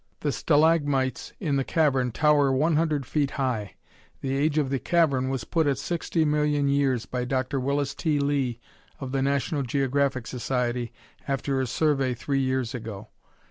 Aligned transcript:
The 0.21 0.31
stalagmites 0.31 1.33
in 1.39 1.57
the 1.57 1.63
cavern 1.63 2.11
tower 2.11 2.51
100 2.51 3.05
feet 3.05 3.29
high. 3.37 3.75
The 4.21 4.35
age 4.35 4.57
of 4.57 4.71
the 4.71 4.79
cavern 4.79 5.29
was 5.29 5.43
put 5.43 5.67
at 5.67 5.75
60,000,000 5.77 6.71
years 6.71 7.05
by 7.05 7.23
Dr. 7.23 7.59
Willis 7.59 7.93
T. 7.93 8.17
Lee 8.17 8.59
of 8.99 9.11
the 9.11 9.21
National 9.21 9.61
Geographic 9.61 10.25
Society, 10.25 10.91
after 11.27 11.59
his 11.59 11.69
survey 11.69 12.15
three 12.15 12.39
years 12.41 12.73
ago. 12.73 13.09